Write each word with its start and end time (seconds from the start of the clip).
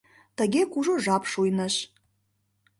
Тыге 0.37 0.61
кужу 0.71 0.93
жап 1.05 1.23
шуйныш. 1.31 1.75